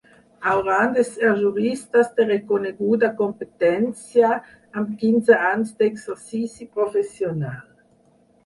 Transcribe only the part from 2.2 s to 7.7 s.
reconeguda competència, amb quinze anys d’exercici professional.